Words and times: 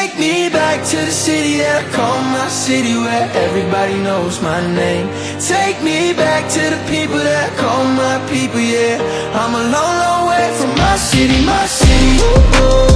Take 0.00 0.18
me 0.18 0.48
back 0.48 0.82
to 0.92 0.96
the 0.96 1.12
city 1.12 1.58
that 1.58 1.84
I 1.84 1.92
call 1.92 2.16
my 2.32 2.48
city 2.48 2.96
where 2.96 3.28
everybody 3.36 4.00
knows 4.00 4.40
my 4.40 4.56
name. 4.74 5.12
Take 5.38 5.82
me 5.82 6.14
back 6.14 6.48
to 6.56 6.62
the 6.72 6.80
people 6.88 7.18
that 7.18 7.52
I 7.52 7.56
call 7.60 7.84
my 7.84 8.16
people, 8.32 8.60
yeah. 8.60 8.96
I'm 9.36 9.52
a 9.52 9.64
long, 9.68 9.94
long 10.04 10.22
way 10.32 10.48
from 10.56 10.72
my 10.72 10.96
city, 10.96 11.44
my 11.44 11.66
city. 11.66 12.16
Ooh, 12.16 12.89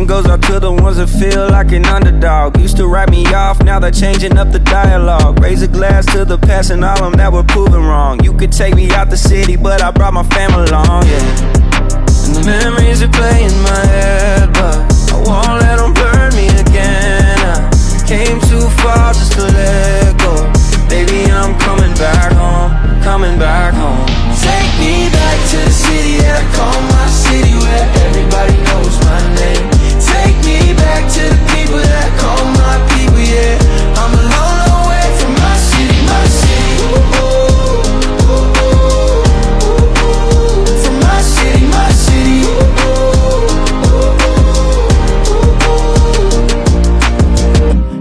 one 0.00 0.06
goes 0.06 0.24
out 0.26 0.40
to 0.40 0.58
the 0.58 0.72
ones 0.72 0.96
that 0.96 1.08
feel 1.08 1.50
like 1.50 1.72
an 1.72 1.84
underdog. 1.84 2.58
Used 2.58 2.78
to 2.78 2.86
write 2.86 3.10
me 3.10 3.26
off, 3.34 3.62
now 3.62 3.78
they're 3.78 3.90
changing 3.90 4.38
up 4.38 4.50
the 4.50 4.58
dialogue. 4.58 5.38
Raise 5.40 5.60
a 5.60 5.68
glass 5.68 6.06
to 6.14 6.24
the 6.24 6.38
past 6.38 6.70
and 6.70 6.82
all 6.82 6.96
them 7.02 7.12
that 7.20 7.30
were 7.30 7.42
proven 7.42 7.82
wrong. 7.82 8.24
You 8.24 8.32
could 8.32 8.50
take 8.50 8.74
me 8.74 8.90
out 8.92 9.10
the 9.10 9.18
city, 9.18 9.56
but 9.56 9.82
I 9.82 9.90
brought 9.90 10.14
my 10.14 10.22
family 10.32 10.64
along, 10.70 11.04
yeah. 11.04 11.20
And 12.24 12.32
the 12.32 12.42
memories 12.46 13.02
replay 13.02 13.44
in 13.44 13.56
my 13.60 13.82
head, 13.92 14.48
but 14.54 14.80
I 15.12 15.16
won't 15.20 15.60
let 15.60 15.76
them 15.76 15.92
burn 15.92 16.32
me 16.32 16.48
again. 16.48 17.68
I 17.68 18.00
came 18.08 18.40
too 18.48 18.64
far 18.80 19.12
just 19.12 19.32
to 19.36 19.44
let 19.52 20.16
go. 20.16 20.48
Baby, 20.88 21.28
I'm 21.28 21.58
coming 21.60 21.92
back 22.00 22.32
home, 22.32 22.72
coming 23.02 23.38
back 23.38 23.74
home. 23.74 24.08
Take 24.40 24.72
me 24.80 25.12
back 25.12 25.36
to 25.52 25.60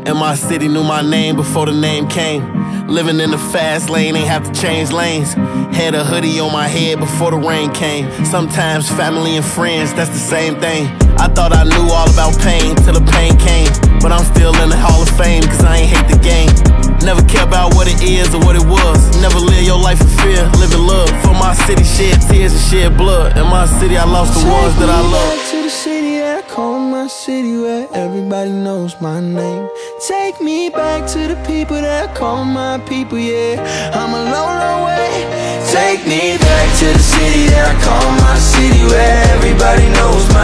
And 0.09 0.17
my 0.17 0.33
city 0.33 0.67
knew 0.67 0.83
my 0.83 1.03
name 1.03 1.35
before 1.35 1.67
the 1.67 1.71
name 1.71 2.07
came. 2.07 2.41
Living 2.87 3.19
in 3.19 3.29
the 3.29 3.37
fast 3.37 3.91
lane, 3.91 4.15
ain't 4.15 4.27
have 4.27 4.43
to 4.43 4.59
change 4.59 4.91
lanes. 4.91 5.33
Had 5.77 5.93
a 5.93 6.03
hoodie 6.03 6.39
on 6.39 6.51
my 6.51 6.67
head 6.67 6.97
before 6.97 7.29
the 7.29 7.37
rain 7.37 7.71
came. 7.73 8.09
Sometimes 8.25 8.89
family 8.89 9.35
and 9.35 9.45
friends, 9.45 9.93
that's 9.93 10.09
the 10.09 10.17
same 10.17 10.59
thing. 10.59 10.87
I 11.21 11.27
thought 11.27 11.53
I 11.53 11.63
knew 11.63 11.93
all 11.93 12.09
about 12.09 12.33
pain 12.41 12.75
till 12.77 12.97
the 12.97 13.05
pain 13.05 13.37
came. 13.37 13.69
But 14.01 14.11
I'm 14.11 14.25
still 14.33 14.49
in 14.63 14.69
the 14.69 14.77
Hall 14.77 15.03
of 15.03 15.09
Fame, 15.13 15.43
cause 15.43 15.63
I 15.63 15.77
ain't 15.77 15.93
hate 15.93 16.09
the 16.09 16.17
game. 16.17 16.49
Never 17.05 17.21
care 17.29 17.45
about 17.45 17.75
what 17.75 17.87
it 17.87 18.01
is 18.01 18.33
or 18.33 18.39
what 18.39 18.55
it 18.55 18.65
was. 18.65 18.97
Never 19.21 19.37
live 19.37 19.61
your 19.61 19.77
life 19.77 20.01
in 20.01 20.09
fear, 20.25 20.41
live 20.57 20.73
in 20.73 20.87
love. 20.87 21.09
For 21.21 21.37
my 21.37 21.53
city, 21.53 21.83
shed 21.83 22.17
tears 22.25 22.57
and 22.57 22.65
shed 22.65 22.97
blood. 22.97 23.37
In 23.37 23.45
my 23.45 23.67
city, 23.67 23.95
I 23.95 24.05
lost 24.05 24.33
the 24.33 24.49
ones 24.49 24.73
that 24.81 24.89
I 24.89 25.01
love. 25.05 25.48
I 26.29 26.41
call 26.43 26.79
my 26.79 27.07
city 27.07 27.57
where 27.57 27.87
everybody 27.91 28.51
knows 28.51 29.01
my 29.01 29.19
name. 29.19 29.67
Take 30.07 30.39
me 30.39 30.69
back 30.69 31.09
to 31.13 31.19
the 31.27 31.35
people 31.47 31.75
that 31.81 32.09
I 32.09 32.13
call 32.13 32.45
my 32.45 32.77
people, 32.85 33.17
yeah. 33.17 33.57
I'm 33.97 34.13
a 34.13 34.23
long 34.35 34.85
way. 34.85 35.09
Take 35.73 36.05
me 36.05 36.37
back 36.37 36.67
to 36.79 36.85
the 36.93 36.99
city 36.99 37.47
that 37.49 37.73
I 37.73 37.75
call 37.81 38.07
my 38.21 38.37
city 38.37 38.83
where 38.85 39.17
everybody 39.35 39.89
knows 39.97 40.23
my 40.29 40.38